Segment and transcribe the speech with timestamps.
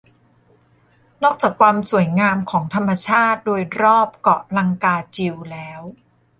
[1.23, 5.81] นอกจากความสวยงามของธรรมชาติโดยรอบเกาะลังกาจิวแล้ว